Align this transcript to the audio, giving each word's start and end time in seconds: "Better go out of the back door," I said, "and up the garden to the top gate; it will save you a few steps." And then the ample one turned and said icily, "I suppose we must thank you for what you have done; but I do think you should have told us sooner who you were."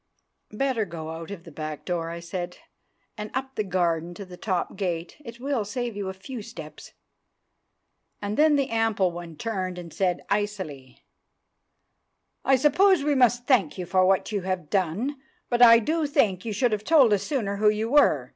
"Better 0.51 0.83
go 0.83 1.11
out 1.11 1.29
of 1.29 1.43
the 1.43 1.51
back 1.51 1.85
door," 1.85 2.09
I 2.09 2.19
said, 2.21 2.57
"and 3.19 3.29
up 3.35 3.53
the 3.53 3.63
garden 3.63 4.15
to 4.15 4.25
the 4.25 4.35
top 4.35 4.75
gate; 4.75 5.15
it 5.23 5.39
will 5.39 5.63
save 5.63 5.95
you 5.95 6.09
a 6.09 6.13
few 6.15 6.41
steps." 6.41 6.93
And 8.19 8.35
then 8.35 8.55
the 8.55 8.71
ample 8.71 9.11
one 9.11 9.35
turned 9.35 9.77
and 9.77 9.93
said 9.93 10.25
icily, 10.27 11.05
"I 12.43 12.55
suppose 12.55 13.03
we 13.03 13.13
must 13.13 13.45
thank 13.45 13.77
you 13.77 13.85
for 13.85 14.03
what 14.03 14.31
you 14.31 14.41
have 14.41 14.71
done; 14.71 15.21
but 15.51 15.61
I 15.61 15.77
do 15.77 16.07
think 16.07 16.45
you 16.45 16.51
should 16.51 16.71
have 16.71 16.83
told 16.83 17.13
us 17.13 17.21
sooner 17.21 17.57
who 17.57 17.69
you 17.69 17.91
were." 17.91 18.29